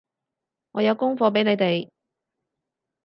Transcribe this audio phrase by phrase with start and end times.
[0.71, 1.91] 我有功課畀你哋